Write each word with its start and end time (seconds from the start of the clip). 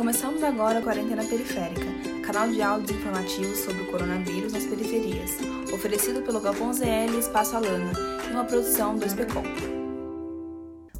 Começamos 0.00 0.42
agora 0.42 0.78
a 0.78 0.82
Quarentena 0.82 1.22
Periférica, 1.22 1.84
canal 2.24 2.48
de 2.48 2.62
áudios 2.62 2.98
informativos 2.98 3.58
sobre 3.58 3.82
o 3.82 3.90
coronavírus 3.90 4.50
nas 4.50 4.64
periferias, 4.64 5.32
oferecido 5.74 6.22
pelo 6.22 6.40
Galpão 6.40 6.72
ZL 6.72 7.18
Espaço 7.18 7.54
Alana, 7.54 7.92
em 8.26 8.32
uma 8.32 8.46
produção 8.46 8.96
do 8.96 9.04
SPCOM. 9.04 9.42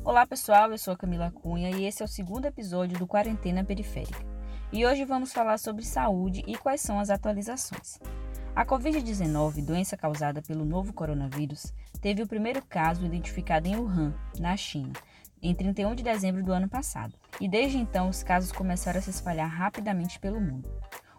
Olá 0.05 0.27
pessoal, 0.27 0.71
eu 0.71 0.77
sou 0.77 0.93
a 0.93 0.99
Camila 0.99 1.31
Cunha 1.31 1.71
e 1.71 1.87
esse 1.87 2.03
é 2.03 2.05
o 2.05 2.09
segundo 2.09 2.45
episódio 2.45 2.99
do 2.99 3.07
Quarentena 3.07 3.65
Periférica. 3.65 4.23
E 4.71 4.85
hoje 4.85 5.07
vamos 5.07 5.33
falar 5.33 5.57
sobre 5.57 5.83
saúde 5.83 6.45
e 6.47 6.55
quais 6.55 6.83
são 6.83 7.01
as 7.01 7.09
atualizações. 7.09 7.99
A 8.55 8.67
Covid-19, 8.67 9.65
doença 9.65 9.97
causada 9.97 10.43
pelo 10.43 10.67
novo 10.67 10.93
coronavírus, 10.93 11.73
teve 12.03 12.23
o 12.23 12.29
primeiro 12.29 12.61
caso 12.69 13.07
identificado 13.07 13.67
em 13.67 13.77
Wuhan, 13.77 14.13
na 14.39 14.55
China, 14.59 14.93
em 15.43 15.55
31 15.55 15.95
de 15.95 16.03
dezembro 16.03 16.43
do 16.43 16.53
ano 16.53 16.69
passado, 16.69 17.15
e 17.41 17.49
desde 17.49 17.79
então 17.79 18.09
os 18.09 18.23
casos 18.23 18.53
começaram 18.53 18.99
a 18.99 19.03
se 19.03 19.11
espalhar 19.11 19.49
rapidamente 19.49 20.19
pelo 20.19 20.41
mundo. 20.41 20.69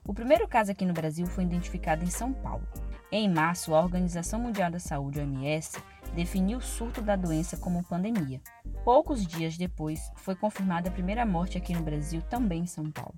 O 0.04 0.13
primeiro 0.13 0.48
caso 0.48 0.72
aqui 0.72 0.86
no 0.86 0.94
Brasil 0.94 1.26
foi 1.27 1.44
identificado 1.44 2.04
em 2.04 2.09
São 2.09 2.34
Paulo. 2.34 2.68
Em 3.12 3.30
março, 3.30 3.76
a 3.76 3.82
Organização 3.82 4.40
Mundial 4.40 4.72
da 4.72 4.80
Saúde, 4.80 5.20
OMS, 5.20 5.77
definiu 6.13 6.58
o 6.58 6.62
surto 6.62 7.02
da 7.02 7.16
doença 7.16 7.58
como 7.58 7.84
pandemia. 7.84 8.41
Poucos 8.84 9.26
dias 9.26 9.58
depois, 9.58 10.12
foi 10.16 10.35
confirmada 10.35 10.90
a 10.90 10.91
primeira 10.91 11.26
morte 11.26 11.58
aqui 11.58 11.74
no 11.74 11.84
Brasil, 11.84 12.22
também 12.24 12.63
em 12.63 12.68
São 12.68 12.90
Paulo. 12.90 13.16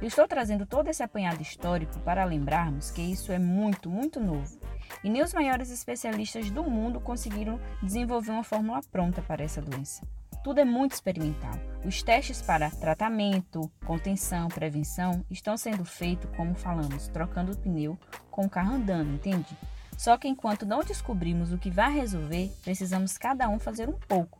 Eu 0.00 0.06
estou 0.06 0.28
trazendo 0.28 0.66
todo 0.66 0.88
esse 0.88 1.02
apanhado 1.02 1.42
histórico 1.42 1.98
para 2.00 2.24
lembrarmos 2.24 2.90
que 2.90 3.02
isso 3.02 3.32
é 3.32 3.38
muito, 3.38 3.90
muito 3.90 4.20
novo. 4.20 4.58
E 5.02 5.10
nem 5.10 5.22
os 5.22 5.34
maiores 5.34 5.70
especialistas 5.70 6.50
do 6.50 6.64
mundo 6.64 7.00
conseguiram 7.00 7.60
desenvolver 7.82 8.30
uma 8.30 8.44
fórmula 8.44 8.80
pronta 8.90 9.22
para 9.22 9.42
essa 9.42 9.62
doença. 9.62 10.02
Tudo 10.42 10.60
é 10.60 10.64
muito 10.64 10.92
experimental. 10.92 11.54
Os 11.84 12.02
testes 12.02 12.40
para 12.40 12.70
tratamento, 12.70 13.70
contenção, 13.84 14.48
prevenção 14.48 15.24
estão 15.30 15.56
sendo 15.56 15.84
feitos, 15.84 16.30
como 16.36 16.54
falamos, 16.54 17.08
trocando 17.08 17.52
o 17.52 17.58
pneu 17.58 17.98
com 18.30 18.46
o 18.46 18.50
carro 18.50 18.74
andando, 18.74 19.12
entende? 19.14 19.56
Só 19.96 20.16
que 20.16 20.28
enquanto 20.28 20.64
não 20.64 20.84
descobrimos 20.84 21.52
o 21.52 21.58
que 21.58 21.70
vai 21.70 21.92
resolver, 21.92 22.52
precisamos 22.62 23.18
cada 23.18 23.48
um 23.48 23.58
fazer 23.58 23.88
um 23.88 23.98
pouco. 23.98 24.38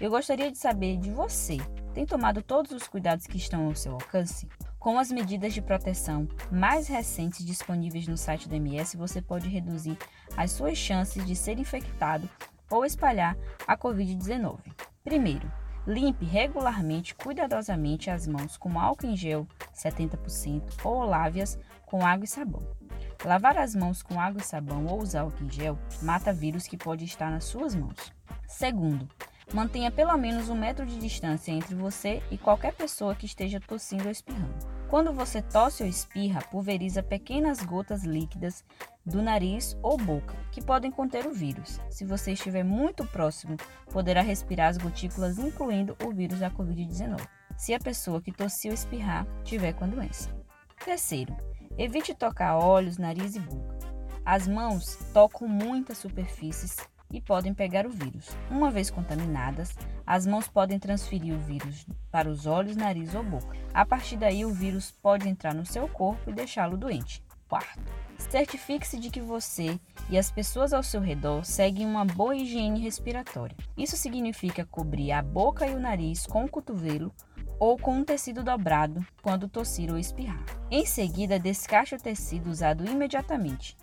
Eu 0.00 0.10
gostaria 0.10 0.50
de 0.50 0.58
saber 0.58 0.98
de 0.98 1.10
você: 1.10 1.58
tem 1.94 2.04
tomado 2.04 2.42
todos 2.42 2.72
os 2.72 2.88
cuidados 2.88 3.26
que 3.26 3.36
estão 3.36 3.66
ao 3.66 3.74
seu 3.74 3.92
alcance? 3.92 4.48
Com 4.86 5.00
as 5.00 5.10
medidas 5.10 5.52
de 5.52 5.60
proteção 5.60 6.28
mais 6.48 6.86
recentes 6.86 7.44
disponíveis 7.44 8.06
no 8.06 8.16
site 8.16 8.48
do 8.48 8.54
MS, 8.54 8.96
você 8.96 9.20
pode 9.20 9.48
reduzir 9.48 9.98
as 10.36 10.52
suas 10.52 10.78
chances 10.78 11.26
de 11.26 11.34
ser 11.34 11.58
infectado 11.58 12.30
ou 12.70 12.84
espalhar 12.84 13.36
a 13.66 13.76
Covid-19. 13.76 14.58
Primeiro, 15.02 15.50
limpe 15.84 16.24
regularmente, 16.24 17.16
cuidadosamente 17.16 18.10
as 18.10 18.28
mãos 18.28 18.56
com 18.56 18.78
álcool 18.78 19.08
em 19.08 19.16
gel 19.16 19.44
70% 19.74 20.62
ou 20.84 21.04
lave-as 21.04 21.58
com 21.84 22.06
água 22.06 22.24
e 22.24 22.28
sabão. 22.28 22.62
Lavar 23.24 23.58
as 23.58 23.74
mãos 23.74 24.04
com 24.04 24.20
água 24.20 24.40
e 24.40 24.44
sabão 24.44 24.86
ou 24.86 25.02
usar 25.02 25.22
álcool 25.22 25.46
em 25.46 25.50
gel 25.50 25.76
mata 26.00 26.32
vírus 26.32 26.68
que 26.68 26.76
pode 26.76 27.04
estar 27.04 27.28
nas 27.28 27.42
suas 27.42 27.74
mãos. 27.74 28.12
Segundo, 28.46 29.08
mantenha 29.52 29.90
pelo 29.90 30.16
menos 30.16 30.48
um 30.48 30.54
metro 30.54 30.86
de 30.86 30.96
distância 30.96 31.50
entre 31.50 31.74
você 31.74 32.22
e 32.30 32.38
qualquer 32.38 32.72
pessoa 32.72 33.16
que 33.16 33.26
esteja 33.26 33.58
tossindo 33.58 34.04
ou 34.04 34.12
espirrando. 34.12 34.75
Quando 34.88 35.12
você 35.12 35.42
tosse 35.42 35.82
ou 35.82 35.88
espirra, 35.88 36.40
pulveriza 36.42 37.02
pequenas 37.02 37.60
gotas 37.60 38.04
líquidas 38.04 38.64
do 39.04 39.20
nariz 39.20 39.76
ou 39.82 39.96
boca, 39.96 40.36
que 40.52 40.62
podem 40.62 40.92
conter 40.92 41.26
o 41.26 41.32
vírus. 41.32 41.80
Se 41.90 42.04
você 42.04 42.32
estiver 42.32 42.62
muito 42.62 43.04
próximo, 43.04 43.56
poderá 43.90 44.22
respirar 44.22 44.68
as 44.68 44.78
gotículas, 44.78 45.38
incluindo 45.38 45.96
o 46.04 46.12
vírus 46.12 46.38
da 46.38 46.50
Covid-19, 46.50 47.20
se 47.56 47.74
a 47.74 47.80
pessoa 47.80 48.22
que 48.22 48.30
tossiu 48.30 48.70
ou 48.70 48.74
espirrar 48.74 49.26
tiver 49.42 49.72
com 49.72 49.84
a 49.84 49.88
doença. 49.88 50.30
Terceiro, 50.84 51.36
evite 51.76 52.14
tocar 52.14 52.56
olhos, 52.56 52.96
nariz 52.96 53.34
e 53.34 53.40
boca. 53.40 53.76
As 54.24 54.46
mãos 54.46 54.96
tocam 55.12 55.48
muitas 55.48 55.98
superfícies 55.98 56.76
e 57.10 57.20
podem 57.20 57.54
pegar 57.54 57.86
o 57.86 57.90
vírus. 57.90 58.28
Uma 58.50 58.70
vez 58.70 58.90
contaminadas, 58.90 59.74
as 60.06 60.26
mãos 60.26 60.48
podem 60.48 60.78
transferir 60.78 61.34
o 61.34 61.38
vírus 61.38 61.86
para 62.10 62.28
os 62.28 62.46
olhos, 62.46 62.76
nariz 62.76 63.14
ou 63.14 63.22
boca. 63.22 63.56
A 63.72 63.84
partir 63.84 64.16
daí, 64.16 64.44
o 64.44 64.52
vírus 64.52 64.90
pode 64.90 65.28
entrar 65.28 65.54
no 65.54 65.66
seu 65.66 65.88
corpo 65.88 66.30
e 66.30 66.32
deixá-lo 66.32 66.76
doente. 66.76 67.22
Quarto, 67.48 67.80
certifique-se 68.18 68.98
de 68.98 69.08
que 69.08 69.20
você 69.20 69.78
e 70.10 70.18
as 70.18 70.32
pessoas 70.32 70.72
ao 70.72 70.82
seu 70.82 71.00
redor 71.00 71.44
seguem 71.44 71.86
uma 71.86 72.04
boa 72.04 72.34
higiene 72.34 72.80
respiratória. 72.80 73.56
Isso 73.76 73.96
significa 73.96 74.66
cobrir 74.66 75.12
a 75.12 75.22
boca 75.22 75.64
e 75.66 75.74
o 75.74 75.78
nariz 75.78 76.26
com 76.26 76.44
o 76.44 76.48
cotovelo 76.48 77.14
ou 77.58 77.78
com 77.78 77.92
um 77.92 78.04
tecido 78.04 78.42
dobrado 78.42 79.04
quando 79.22 79.48
tossir 79.48 79.90
ou 79.90 79.98
espirrar. 79.98 80.44
Em 80.70 80.84
seguida, 80.84 81.38
descashe 81.38 81.94
o 81.94 82.00
tecido 82.00 82.50
usado 82.50 82.84
imediatamente. 82.84 83.76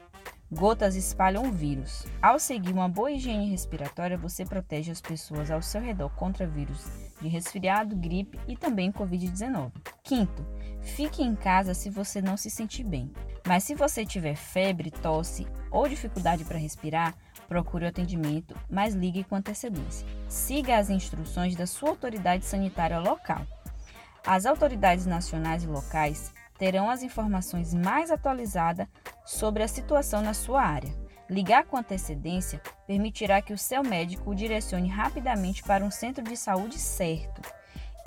Gotas 0.54 0.96
espalham 0.96 1.52
vírus. 1.52 2.06
Ao 2.22 2.38
seguir 2.38 2.72
uma 2.74 2.88
boa 2.88 3.12
higiene 3.12 3.50
respiratória, 3.50 4.18
você 4.18 4.46
protege 4.46 4.92
as 4.92 5.02
pessoas 5.02 5.50
ao 5.50 5.64
seu 5.64 5.82
redor 5.82 6.10
contra 6.10 6.46
vírus 6.46 6.86
de 7.20 7.28
resfriado, 7.28 7.96
gripe 7.96 8.40
e 8.48 8.56
também 8.56 8.92
Covid-19. 8.92 9.72
Quinto, 10.04 10.46
fique 10.82 11.24
em 11.24 11.36
casa 11.36 11.74
se 11.74 11.90
você 11.90 12.22
não 12.22 12.38
se 12.38 12.52
sentir 12.52 12.84
bem. 12.84 13.12
Mas 13.48 13.64
se 13.64 13.74
você 13.74 14.06
tiver 14.06 14.36
febre, 14.36 14.92
tosse 14.92 15.48
ou 15.72 15.88
dificuldade 15.88 16.46
para 16.46 16.60
respirar, 16.60 17.16
procure 17.48 17.86
o 17.86 17.88
atendimento, 17.90 18.56
mas 18.70 18.94
ligue 18.94 19.24
com 19.24 19.36
antecedência. 19.36 20.08
Siga 20.30 20.78
as 20.78 20.90
instruções 20.90 21.56
da 21.56 21.66
sua 21.66 21.90
autoridade 21.90 22.46
sanitária 22.46 23.00
local. 23.00 23.42
As 24.26 24.46
autoridades 24.46 25.06
nacionais 25.08 25.64
e 25.64 25.68
locais 25.68 26.32
terão 26.58 26.90
as 26.90 27.04
informações 27.04 27.74
mais 27.74 28.12
atualizadas 28.12 28.88
sobre 29.26 29.64
a 29.64 29.68
situação 29.68 30.22
na 30.22 30.34
sua 30.34 30.62
área. 30.62 30.94
Ligar 31.30 31.66
com 31.66 31.78
antecedência 31.78 32.62
permitirá 32.86 33.42
que 33.42 33.54
o 33.54 33.58
seu 33.58 33.84
médico 33.84 34.32
o 34.32 34.36
direcione 34.36 34.90
rapidamente 34.90 35.64
para 35.64 35.84
um 35.84 35.92
centro 35.92 36.24
de 36.24 36.38
saúde 36.38 36.78
certo. 36.78 37.42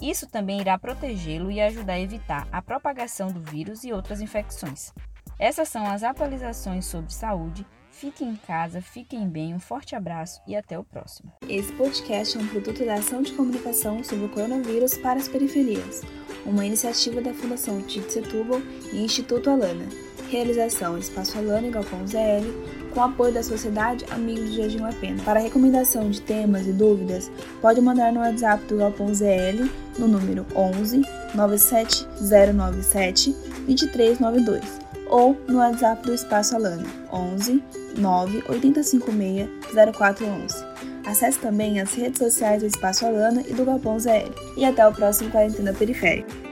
Isso 0.00 0.26
também 0.26 0.60
irá 0.60 0.78
protegê-lo 0.78 1.50
e 1.50 1.60
ajudar 1.60 1.94
a 1.94 2.00
evitar 2.00 2.46
a 2.52 2.60
propagação 2.60 3.28
do 3.28 3.40
vírus 3.40 3.82
e 3.82 3.92
outras 3.92 4.20
infecções. 4.20 4.92
Essas 5.38 5.68
são 5.68 5.86
as 5.86 6.02
atualizações 6.02 6.84
sobre 6.84 7.12
saúde. 7.12 7.66
Fiquem 7.98 8.28
em 8.28 8.36
casa, 8.36 8.82
fiquem 8.82 9.26
bem, 9.26 9.54
um 9.54 9.58
forte 9.58 9.96
abraço 9.96 10.42
e 10.46 10.54
até 10.54 10.78
o 10.78 10.84
próximo. 10.84 11.32
Esse 11.48 11.72
podcast 11.72 12.36
é 12.36 12.40
um 12.40 12.46
produto 12.46 12.84
da 12.84 12.94
ação 12.94 13.22
de 13.22 13.32
comunicação 13.32 14.04
sobre 14.04 14.26
o 14.26 14.28
coronavírus 14.28 14.98
para 14.98 15.18
as 15.18 15.28
periferias 15.28 16.02
uma 16.46 16.64
iniciativa 16.64 17.20
da 17.20 17.34
Fundação 17.34 17.82
Tite 17.82 18.12
Setúbal 18.12 18.62
e 18.92 19.04
Instituto 19.04 19.50
Alana. 19.50 19.84
Realização 20.30 20.96
Espaço 20.98 21.36
Alana 21.38 21.66
e 21.68 21.70
Galpão 21.70 22.06
ZL, 22.06 22.46
com 22.92 23.02
apoio 23.02 23.32
da 23.32 23.42
Sociedade 23.42 24.04
Amigos 24.10 24.50
de 24.50 24.56
Jardim 24.56 24.78
La 24.78 24.92
Pena. 24.92 25.22
Para 25.22 25.40
recomendação 25.40 26.10
de 26.10 26.20
temas 26.20 26.66
e 26.66 26.72
dúvidas, 26.72 27.30
pode 27.60 27.80
mandar 27.80 28.12
no 28.12 28.20
WhatsApp 28.20 28.64
do 28.64 28.78
Galpão 28.78 29.14
ZL 29.14 29.68
no 29.98 30.08
número 30.08 30.46
11 30.54 31.02
97097 31.34 33.32
2392 33.66 34.85
ou 35.08 35.36
no 35.48 35.58
WhatsApp 35.58 36.02
do 36.06 36.14
Espaço 36.14 36.56
Alana 36.56 36.84
11 37.12 37.62
9 37.98 38.44
856 38.48 39.48
0411. 39.94 40.64
Acesse 41.06 41.38
também 41.38 41.80
as 41.80 41.94
redes 41.94 42.18
sociais 42.18 42.62
do 42.62 42.66
Espaço 42.66 43.06
Alana 43.06 43.42
e 43.46 43.52
do 43.52 43.64
Galpão 43.64 43.98
ZL. 43.98 44.32
E 44.56 44.64
até 44.64 44.86
o 44.86 44.92
próximo 44.92 45.30
Quarentena 45.30 45.72
Periférica. 45.72 46.45